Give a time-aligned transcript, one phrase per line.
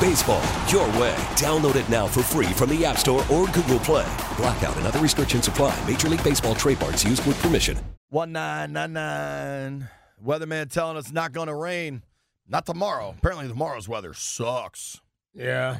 [0.00, 1.14] Baseball, your way.
[1.36, 4.04] Download it now for free from the App Store or Google Play.
[4.36, 5.74] Blackout and other restrictions apply.
[5.88, 7.78] Major League Baseball trademarks used with permission.
[8.10, 9.88] 1999.
[10.24, 12.02] Weatherman telling us not going to rain.
[12.48, 13.14] Not tomorrow.
[13.18, 15.00] Apparently, tomorrow's weather sucks.
[15.34, 15.78] Yeah.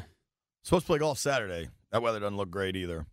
[0.62, 1.68] Supposed to play golf Saturday.
[1.92, 3.06] That weather doesn't look great either.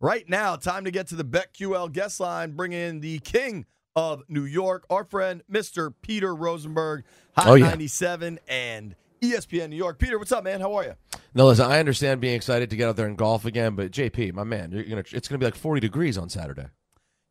[0.00, 2.52] Right now, time to get to the BetQL guest line.
[2.52, 5.92] Bring in the king of New York, our friend, Mr.
[6.02, 7.04] Peter Rosenberg,
[7.36, 7.68] Hot Oh, yeah.
[7.68, 9.98] 97 and ESPN New York.
[9.98, 10.60] Peter, what's up, man?
[10.60, 10.94] How are you?
[11.34, 14.32] No, listen, I understand being excited to get out there and golf again, but JP,
[14.34, 16.66] my man, you're gonna, it's going to be like 40 degrees on Saturday.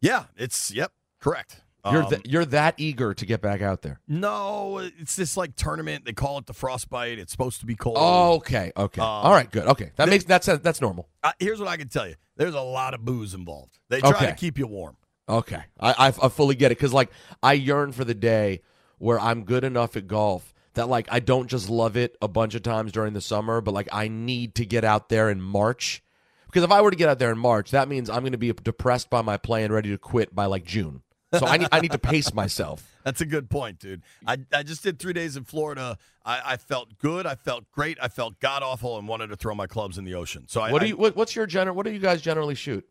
[0.02, 1.62] Yeah, it's, yep, correct.
[1.92, 4.00] You're, Um, th- you're that eager to get back out there.
[4.08, 6.06] no, it's this like tournament.
[6.06, 7.20] They call it the frostbite.
[7.20, 7.98] It's supposed to be cold.
[7.98, 9.02] okay, okay.
[9.02, 9.68] Um, All right, good.
[9.68, 9.92] Okay.
[9.96, 11.08] That they- makes that's that's normal.
[11.24, 12.16] Uh, here's what I can tell you.
[12.38, 13.78] There's a lot of booze involved.
[13.90, 14.26] They try Okay.
[14.28, 14.98] to keep you warm.
[15.30, 15.62] Okay.
[15.80, 17.12] I, I, I fully get it because, like,
[17.44, 18.62] I yearn for the day
[18.98, 22.56] where I'm good enough at golf that, like, I don't just love it a bunch
[22.56, 26.04] of times during the summer, but, like, I need to get out there in March.
[26.46, 28.38] Because if I were to get out there in March, that means I'm going to
[28.38, 31.02] be depressed by my play and ready to quit by, like, June.
[31.40, 32.96] So I need, I need to pace myself.
[33.04, 34.04] That's a good point, dude.
[34.26, 35.98] I, I just did three days in Florida.
[36.24, 37.26] I, I felt good.
[37.26, 37.98] I felt great.
[38.02, 40.46] I felt god awful and wanted to throw my clubs in the ocean.
[40.48, 40.98] So I, What do you?
[40.98, 41.76] What, what's your general?
[41.76, 42.86] What do you guys generally shoot?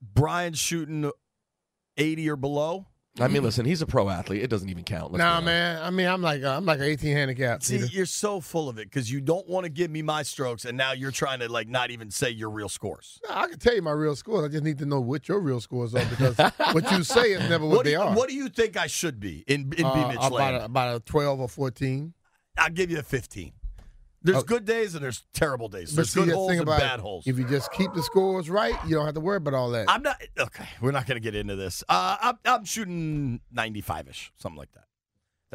[0.00, 1.10] Brian's shooting
[1.96, 2.86] 80 or below.
[3.18, 4.42] I mean, listen, he's a pro athlete.
[4.42, 5.12] It doesn't even count.
[5.12, 5.82] Let's Nah, man.
[5.82, 7.62] I mean, I'm like uh, I'm like an 18 handicap.
[7.62, 7.86] See, Peter.
[7.86, 10.76] you're so full of it because you don't want to give me my strokes, and
[10.76, 13.18] now you're trying to like not even say your real scores.
[13.28, 14.44] Nah, I can tell you my real scores.
[14.44, 16.36] I just need to know what your real scores are because
[16.72, 18.14] what you say is never what, What they you, are.
[18.14, 20.96] what do you think I should be in in Uh, B Mitch about a, about
[20.96, 22.12] a 12 or 14.
[22.58, 23.52] I'll give you a 15.
[24.26, 24.42] There's Oh.
[24.42, 25.94] good days and there's terrible days.
[25.94, 27.26] There's see, good the holes thing and bad it, holes.
[27.26, 29.88] if you just keep the scores right, you don't have to worry about all that.
[29.88, 30.66] I'm not okay.
[30.80, 31.82] We're not going to get into this.
[31.88, 34.82] Uh, I'm, I'm shooting 95 ish, something like that.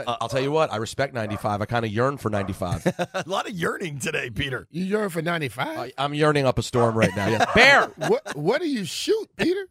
[0.08, 0.72] I'll tell you what.
[0.72, 1.62] I respect 95.
[1.62, 2.86] I kind of yearn for 95.
[3.14, 4.68] a lot of yearning today, Peter.
[4.72, 5.68] you yearn for 95.
[5.78, 7.28] I, I'm yearning up a storm right now.
[7.28, 7.46] Yeah.
[7.54, 7.86] Bear.
[8.10, 9.68] what what do you shoot, Peter?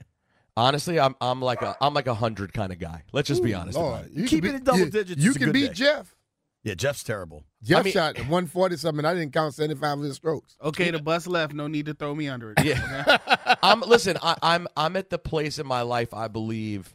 [0.56, 3.03] Honestly, I'm I'm like a I'm like a hundred kind of guy.
[3.12, 3.78] Let's just be honest.
[3.78, 4.12] Lord, about it.
[4.12, 5.72] you Keep can it in double you- digits You can beat day.
[5.75, 6.15] Jeff.
[6.62, 7.44] Yeah, Jeff's terrible.
[7.62, 9.04] Jeff I mean- shot 140 something.
[9.04, 10.56] I didn't count 75 of his strokes.
[10.62, 11.54] Okay, the bus left.
[11.54, 12.65] No need to throw me under it.
[12.65, 13.16] Yeah.
[13.62, 14.16] I'm listen.
[14.22, 16.94] I, I'm I'm at the place in my life I believe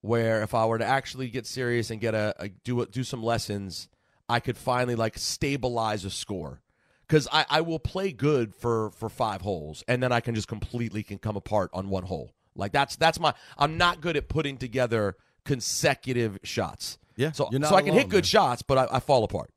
[0.00, 3.04] where if I were to actually get serious and get a, a do a, do
[3.04, 3.88] some lessons,
[4.28, 6.60] I could finally like stabilize a score.
[7.06, 10.48] Because I, I will play good for for five holes and then I can just
[10.48, 12.32] completely can come apart on one hole.
[12.56, 16.98] Like that's that's my I'm not good at putting together consecutive shots.
[17.16, 18.22] Yeah, So so I can alone, hit good man.
[18.24, 19.50] shots, but I, I fall apart.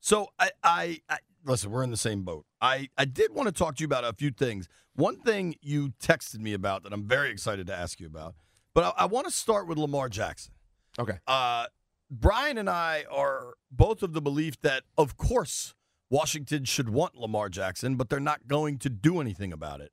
[0.00, 1.70] So I, I, I listen.
[1.70, 2.44] We're in the same boat.
[2.60, 4.68] I, I did want to talk to you about a few things.
[4.94, 8.34] One thing you texted me about that I'm very excited to ask you about,
[8.74, 10.54] but I, I want to start with Lamar Jackson.
[10.98, 11.18] Okay.
[11.26, 11.66] Uh,
[12.10, 15.74] Brian and I are both of the belief that, of course,
[16.10, 19.92] Washington should want Lamar Jackson, but they're not going to do anything about it.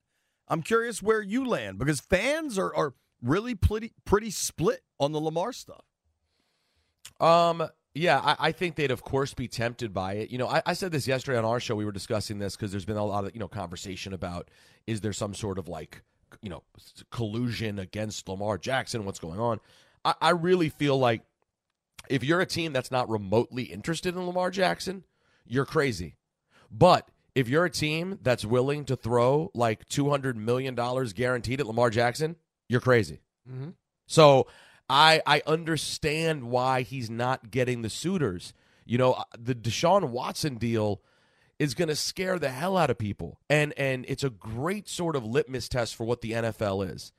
[0.49, 5.19] I'm curious where you land because fans are, are really pretty pretty split on the
[5.21, 5.85] Lamar stuff.
[7.19, 10.29] Um, yeah, I, I think they'd of course be tempted by it.
[10.31, 11.75] You know, I, I said this yesterday on our show.
[11.75, 14.49] We were discussing this because there's been a lot of you know conversation about
[14.87, 16.01] is there some sort of like
[16.41, 16.63] you know
[17.11, 19.05] collusion against Lamar Jackson?
[19.05, 19.59] What's going on?
[20.05, 21.23] I, I really feel like
[22.09, 25.03] if you're a team that's not remotely interested in Lamar Jackson,
[25.45, 26.15] you're crazy.
[26.71, 31.59] But if you're a team that's willing to throw like two hundred million dollars guaranteed
[31.59, 32.35] at Lamar Jackson,
[32.67, 33.21] you're crazy.
[33.51, 33.73] Mhm.
[34.07, 34.47] So
[34.89, 38.53] I I understand why he's not getting the suitors.
[38.85, 41.01] You know, uh, the Deshaun Watson deal
[41.59, 43.39] is going to scare the hell out of people.
[43.49, 47.11] And and it's a great sort of litmus test for what the NFL is.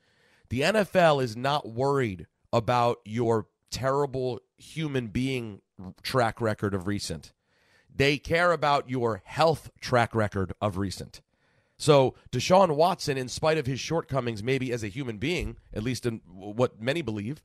[0.49, 5.61] The NFL is not worried about your terrible human being
[6.03, 7.31] track record of recent.
[7.93, 11.21] They care about your health track record of recent.
[11.77, 16.05] So Deshaun Watson, in spite of his shortcomings, maybe as a human being, at least
[16.05, 17.41] in what many believe,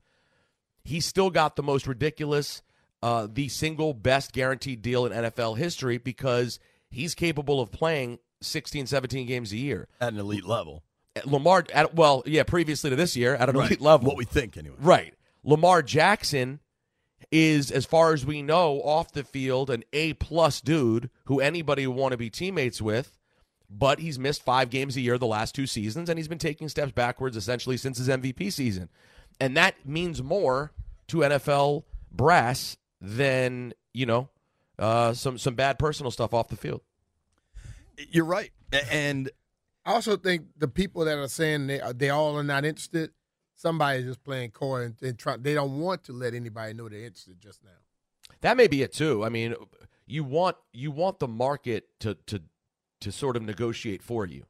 [0.87, 2.61] he's still got the most ridiculous,
[3.03, 8.87] uh, the single best guaranteed deal in NFL history because he's capable of playing 16,
[8.87, 9.87] 17 games a year.
[9.99, 10.83] At an elite level.
[11.25, 13.67] Lamar, at, well, yeah, previously to this year, at an Right.
[13.71, 14.07] elite level.
[14.07, 14.75] What we think, anyway.
[14.79, 15.13] Right.
[15.43, 16.59] Lamar Jackson
[17.31, 21.85] is, as far as we know, off the field, an A plus dude who anybody
[21.87, 23.17] would want to be teammates with.
[23.69, 26.69] But he's missed five games a year the last two seasons, and he's been taking
[26.69, 28.87] steps backwards essentially since his MVP season.
[29.39, 30.71] And that means more
[31.07, 34.29] to NFL brass than, you know,
[34.79, 36.81] uh, some some bad personal stuff off the field.
[38.11, 38.51] You're right.
[38.91, 39.29] And
[39.85, 43.11] I also think the people that are saying they they all are not interested,
[43.55, 46.99] somebody's just playing coy and, and try, they don't want to let anybody know they're
[46.99, 47.71] interested just now.
[48.41, 49.25] That may be it too.
[49.25, 49.55] I mean,
[50.05, 52.41] you want you want the market to to
[53.01, 54.45] to sort of negotiate for you,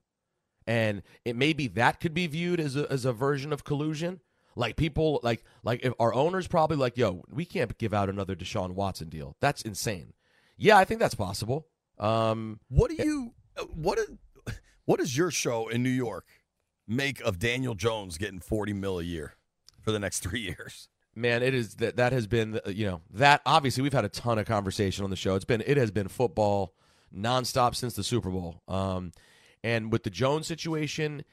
[0.65, 4.19] and it may be that could be viewed as a as a version of collusion.
[4.57, 8.35] Like people like like if our owners probably like, yo, we can't give out another
[8.35, 9.35] Deshaun Watson deal.
[9.39, 10.13] That's insane.
[10.57, 11.67] Yeah, I think that's possible.
[11.99, 14.09] Um, what do you uh, what is,
[14.85, 16.25] what does your show in New York
[16.87, 19.35] make of Daniel Jones getting 40 mil a year
[19.81, 20.89] for the next 3 years?
[21.17, 24.09] man, it is that that has been uh, you know that obviously we've had a
[24.09, 25.35] ton of conversation on the show.
[25.35, 26.73] It's been it has been football
[27.15, 28.61] nonstop since the Super Bowl.
[28.67, 29.11] Um,
[29.63, 31.23] and with the Jones situation,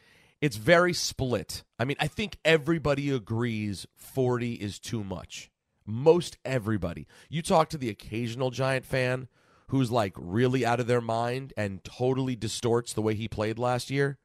[0.40, 1.64] it's very split.
[1.78, 5.50] I mean, I think everybody agrees 40 is too much.
[5.86, 7.06] Most everybody.
[7.28, 9.28] You talk to the occasional Giant fan
[9.68, 13.90] who's like really out of their mind and totally distorts the way he played last
[13.90, 14.18] year.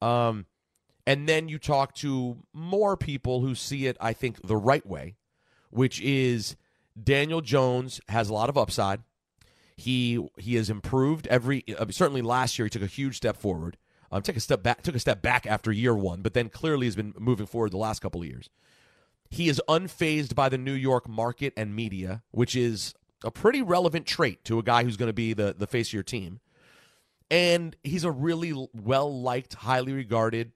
[0.00, 0.46] Um,
[1.06, 5.16] and then you talk to more people who see it, I think, the right way,
[5.70, 6.56] which is
[7.02, 9.00] Daniel Jones has a lot of upside.
[9.76, 13.76] He he has improved every uh, certainly last year he took a huge step forward.
[14.10, 16.86] Um, took a step back took a step back after year one, but then clearly
[16.86, 18.48] has been moving forward the last couple of years.
[19.30, 24.06] He is unfazed by the New York market and media, which is a pretty relevant
[24.06, 26.40] trait to a guy who's going to be the the face of your team.
[27.30, 30.52] And he's a really well liked, highly regarded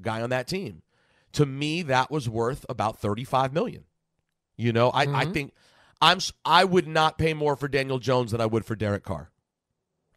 [0.00, 0.82] guy on that team.
[1.34, 3.84] To me, that was worth about 35 million.
[4.56, 5.52] You know, I, I think
[6.00, 9.30] I'm I would not pay more for Daniel Jones than I would for Derek Carr.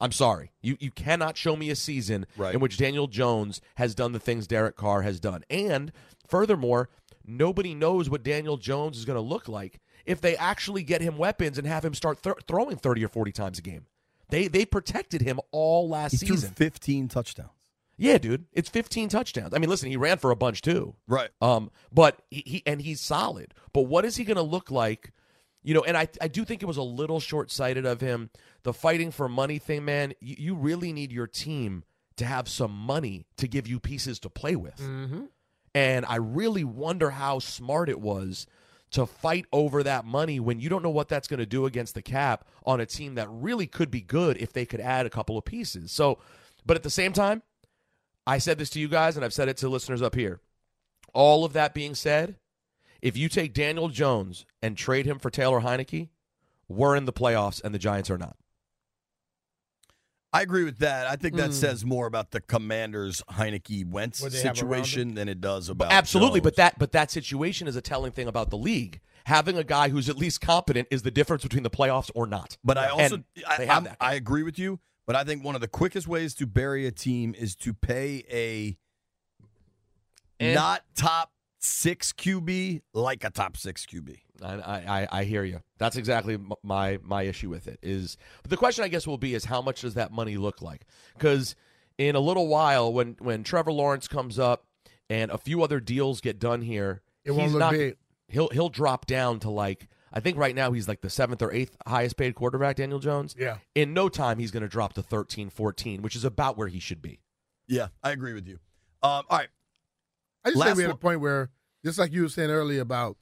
[0.01, 0.51] I'm sorry.
[0.61, 2.53] You you cannot show me a season Right.
[2.53, 5.43] in which Daniel Jones has done the things Derek Carr has done.
[5.49, 5.91] And
[6.27, 6.89] furthermore,
[7.25, 11.17] nobody knows what Daniel Jones is going to look like if they actually get him
[11.17, 13.85] weapons and have him start th- throwing 30 or 40 times a game.
[14.29, 16.51] They they protected him all last He threw season.
[16.53, 17.49] 15 touchdowns.
[17.97, 19.53] Yeah, dude, it's 15 touchdowns.
[19.53, 20.95] I mean, listen, he ran for a bunch too.
[21.05, 21.31] Right.
[21.41, 23.53] Um, but he, he and he's solid.
[23.73, 25.11] But what is he going to look like?
[25.61, 28.29] You know, and I I do think it was a little short sighted of him.
[28.63, 30.13] The fighting for money thing, man.
[30.19, 31.83] You, you really need your team
[32.17, 34.77] to have some money to give you pieces to play with.
[34.77, 35.25] Mm-hmm.
[35.73, 38.47] And I really wonder how smart it was
[38.91, 41.93] to fight over that money when you don't know what that's going to do against
[41.93, 45.09] the cap on a team that really could be good if they could add a
[45.09, 45.91] couple of pieces.
[45.91, 46.19] So,
[46.65, 47.43] but at the same time,
[48.25, 50.39] I said this to you guys and I've said it to listeners up here.
[51.13, 52.35] All of that being said,
[53.01, 56.09] if you take Daniel Jones and trade him for Taylor Heinicke,
[56.67, 58.35] we're in the playoffs and the Giants are not.
[60.31, 61.07] I agree with that.
[61.07, 61.53] I think that Hmm.
[61.53, 65.69] says more about the Commanders Heinicke Wentz What they have around situation than it does
[65.69, 68.99] about Absolutely, but that but that situation is a telling thing about the league.
[69.25, 72.57] Having a guy who's at least competent is the difference between the playoffs or not.
[72.63, 73.97] But I also I, they have that.
[73.99, 74.79] I agree with you.
[75.07, 78.23] But I think one of the quickest ways to bury a team is to pay
[78.31, 78.77] a
[80.39, 84.17] And- not top six QB like a top six QB.
[84.41, 85.61] I, I, I hear you.
[85.77, 87.79] That's exactly my my issue with it.
[87.81, 90.61] Is but the question I guess will be is how much does that money look
[90.61, 90.85] like?
[91.13, 91.55] Because
[91.97, 94.65] in a little while, when when Trevor Lawrence comes up
[95.09, 97.97] and a few other deals get done here, It won't he's look not, big.
[98.29, 101.51] He'll he'll drop down to like I think right now he's like the seventh or
[101.51, 103.35] eighth highest paid quarterback, Daniel Jones.
[103.37, 103.57] Yeah.
[103.75, 106.79] In no time he's going to drop to 13, 14, which is about where he
[106.79, 107.19] should be.
[107.67, 108.55] Yeah, I agree with you.
[109.03, 109.49] Um, all right,
[110.45, 111.49] I just Last think we're at a point where,
[111.83, 113.17] just like you were saying earlier about,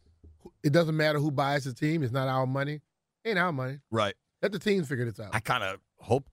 [0.64, 2.04] it doesn't matter who buys the team.
[2.04, 2.82] It's not our money.
[3.26, 3.80] Ain't our money.
[3.92, 4.16] right.
[4.42, 5.34] Let the teams figure this out.
[5.34, 6.30] I kind of hope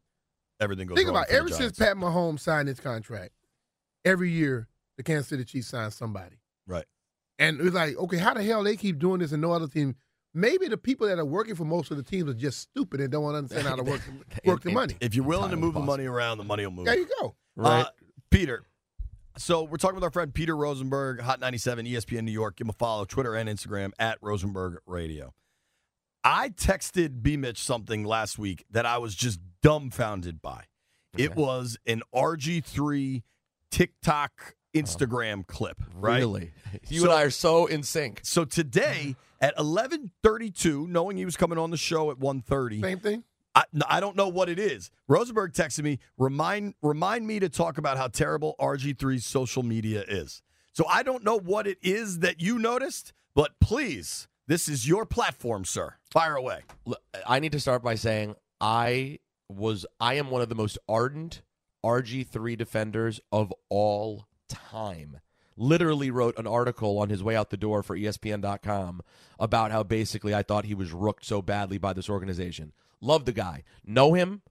[0.60, 0.96] everything goes.
[0.96, 1.36] Think wrong about for it.
[1.36, 3.32] the ever since Pat Mahomes signed his contract,
[4.04, 6.36] every year the Kansas City Chiefs sign somebody.
[6.66, 6.84] Right.
[7.38, 9.66] And it was like, okay, how the hell they keep doing this and no other
[9.66, 9.96] team?
[10.34, 13.10] Maybe the people that are working for most of the teams are just stupid and
[13.10, 14.02] don't understand how to work
[14.44, 14.96] work the money.
[15.00, 16.86] If you're willing to move the money around, the money will move.
[16.86, 17.36] There you go.
[17.58, 17.84] Uh,
[18.30, 18.64] Peter.
[19.36, 22.56] So we're talking with our friend Peter Rosenberg, Hot 97, ESPN New York.
[22.56, 25.34] Give him a follow, Twitter and Instagram at Rosenberg Radio.
[26.22, 30.64] I texted B Mitch something last week that I was just dumbfounded by.
[31.16, 33.22] It was an RG3
[33.70, 34.78] TikTok oh.
[34.78, 36.18] Instagram clip, right?
[36.18, 36.52] Really?
[36.88, 38.20] You So- and I are so in sync.
[38.24, 43.24] So today at 11:32, knowing he was coming on the show at 1:30, Same thing.
[43.54, 44.90] I, I don't know what it is.
[45.08, 50.42] Rosenberg texted me, remind remind me to talk about how terrible RG3's social media is.
[50.72, 55.06] So I don't know what it is that you noticed, but please, this is your
[55.06, 55.94] platform, sir.
[56.10, 56.62] Fire away.
[57.26, 61.42] I need to start by saying I was I am one of the most ardent
[61.84, 65.20] RG3 defenders of all time.
[65.56, 69.02] Literally wrote an article on his way out the door for ESPN.com
[69.38, 72.72] about how basically I thought he was rooked so badly by this organization.
[73.04, 73.62] Love the guy.
[73.84, 74.42] Know him,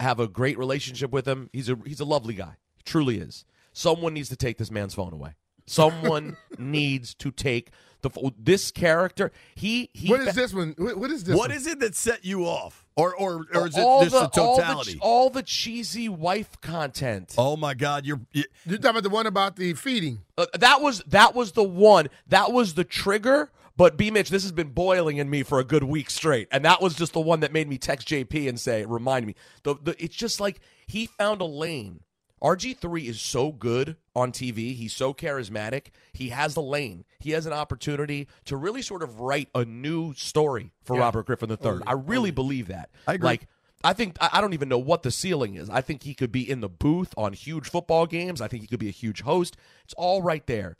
[0.00, 1.50] have a great relationship with him.
[1.52, 2.56] He's a he's a lovely guy.
[2.76, 3.44] He truly is.
[3.72, 5.34] Someone needs to take this man's phone away.
[5.66, 7.70] Someone needs to take
[8.02, 9.32] the this character.
[9.54, 10.74] He he What is this one?
[10.78, 11.36] What what is this?
[11.36, 11.56] What one?
[11.56, 14.40] is it that set you off, or or or is it all just the, the
[14.40, 14.98] all the totality?
[15.00, 17.34] All the, cheesy wife content.
[17.36, 18.20] oh my God, you're.
[18.32, 20.20] You, You're talking about the one about the feeding.
[20.38, 22.08] Uh, that was that was the one.
[22.28, 23.50] That was the trigger.
[23.76, 26.64] But B Mitch, this has been boiling in me for a good week straight, and
[26.64, 29.76] that was just the one that made me text JP and say, "Remind me." The,
[29.82, 32.00] the it's just like he found a lane.
[32.42, 34.74] RG3 is so good on TV.
[34.74, 35.86] He's so charismatic.
[36.12, 37.04] He has the lane.
[37.18, 41.50] He has an opportunity to really sort of write a new story for Robert Griffin
[41.50, 41.80] III.
[41.86, 42.90] I really believe that.
[43.06, 43.26] I agree.
[43.26, 43.48] Like
[43.84, 45.70] I think I don't even know what the ceiling is.
[45.70, 48.40] I think he could be in the booth on huge football games.
[48.40, 49.56] I think he could be a huge host.
[49.84, 50.76] It's all right there.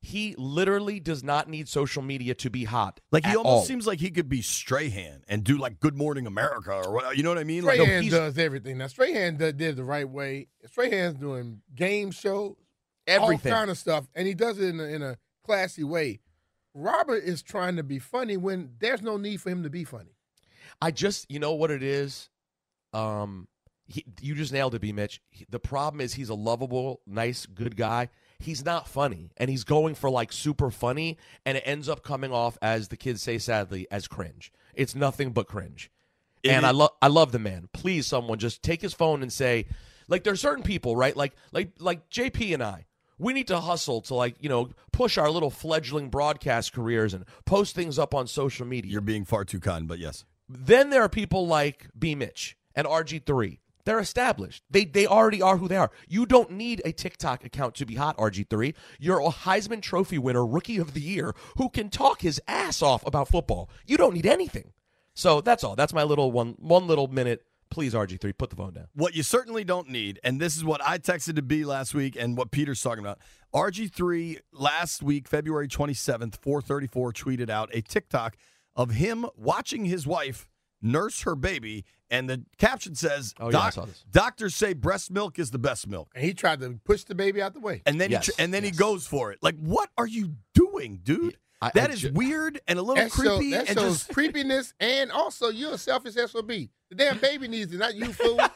[0.00, 3.00] He literally does not need social media to be hot.
[3.10, 3.64] like he at almost all.
[3.64, 7.16] seems like he could be Strahan and do like Good Morning America or what?
[7.16, 7.64] You know what I mean?
[7.64, 8.78] Like Strahan does everything.
[8.78, 10.46] Now Strahan did, did it the right way.
[10.66, 12.54] Strahan's doing game shows,
[13.08, 13.52] everything.
[13.52, 16.20] all kind of stuff, and he does it in a, in a classy way.
[16.74, 20.14] Robert is trying to be funny when there's no need for him to be funny.
[20.80, 22.30] I just, you know what it is?
[22.92, 23.48] Um,
[23.86, 24.92] he, you just nailed it, B.
[24.92, 25.20] Mitch.
[25.30, 28.10] He- the problem is he's a lovable, nice, good guy.
[28.40, 32.32] He's not funny, and he's going for like super funny, and it ends up coming
[32.32, 34.52] off as the kids say sadly as cringe.
[34.74, 35.90] It's nothing but cringe.
[36.44, 37.68] It and I love, I love the man.
[37.72, 39.66] Please, someone just take his phone and say,
[40.06, 41.16] like, there's certain people, right?
[41.16, 42.86] Like, like, like JP and I.
[43.18, 47.24] We need to hustle to like you know push our little fledgling broadcast careers and
[47.44, 48.92] post things up on social media.
[48.92, 50.24] you're being far too kind, but yes.
[50.48, 53.58] Then there are people like B Mitch and RG3.
[53.88, 54.64] They're established.
[54.68, 55.90] They they already are who they are.
[56.08, 58.74] You don't need a TikTok account to be hot, RG3.
[58.98, 63.06] You're a Heisman Trophy winner, rookie of the year, who can talk his ass off
[63.06, 63.70] about football.
[63.86, 64.74] You don't need anything.
[65.14, 65.74] So that's all.
[65.74, 67.46] That's my little one one little minute.
[67.70, 68.88] Please, RG3, put the phone down.
[68.92, 72.14] What you certainly don't need, and this is what I texted to B last week
[72.14, 73.20] and what Peter's talking about.
[73.54, 78.36] RG3 last week, February 27th, 434, tweeted out a TikTok
[78.76, 80.46] of him watching his wife
[80.82, 85.50] nurse her baby, and the caption says, Oh, yeah, "Doc- Doctors say breast milk is
[85.50, 86.10] the best milk.
[86.14, 87.82] And he tried to push the baby out the way.
[87.86, 88.72] And then Yes, he tr- and then yes.
[88.74, 89.38] he goes for it.
[89.42, 91.36] Like, what are you doing, dude?
[91.60, 93.98] I- That I is ju- weird and a little That, show, creepy that and shows
[94.04, 96.46] just creepiness, and also you're a selfish SOB.
[96.48, 98.38] The damn baby needs it, not you, fool.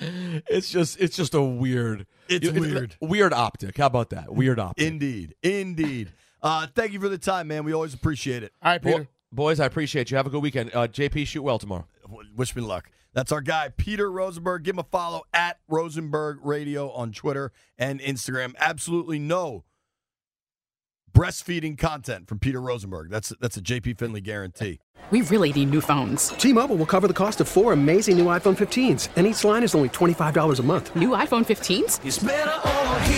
[0.00, 2.06] It's just it's just a weird.
[2.28, 2.96] It's you- weird.
[3.00, 3.76] Weird optic.
[3.78, 4.32] How about that?
[4.32, 4.86] Weird optic.
[4.86, 6.12] indeed, indeed.
[6.40, 7.64] Uh, thank you for the time, man.
[7.64, 8.52] We always appreciate it.
[8.62, 9.08] All right, Bo- Peter.
[9.32, 10.16] Boys, I appreciate you.
[10.16, 10.70] Have a good weekend.
[10.74, 11.86] Uh, JP, shoot well tomorrow.
[12.36, 12.90] Wish me luck.
[13.14, 14.64] That's our guy, Peter Rosenberg.
[14.64, 18.54] Give him a follow at Rosenberg Radio on Twitter and Instagram.
[18.58, 19.64] Absolutely no
[21.12, 23.10] breastfeeding content from Peter Rosenberg.
[23.10, 24.78] That's that's a JP Finley guarantee.
[25.10, 26.28] We really need new phones.
[26.28, 29.74] T-Mobile will cover the cost of four amazing new iPhone 15s, and each line is
[29.74, 30.94] only $25 a month.
[30.94, 33.17] New iPhone 15s?